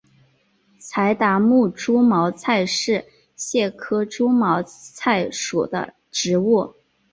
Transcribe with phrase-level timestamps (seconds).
[0.79, 3.05] 柴达木猪毛菜是
[3.37, 6.73] 苋科猪毛菜属的植物。